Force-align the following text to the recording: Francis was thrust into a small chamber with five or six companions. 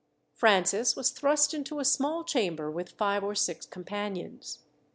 Francis 0.33 0.95
was 0.95 1.11
thrust 1.11 1.53
into 1.53 1.77
a 1.77 1.85
small 1.85 2.23
chamber 2.23 2.71
with 2.71 2.89
five 2.89 3.23
or 3.23 3.35
six 3.35 3.67
companions. 3.67 4.63